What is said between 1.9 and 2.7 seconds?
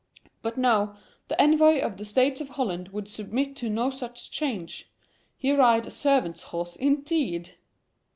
the States of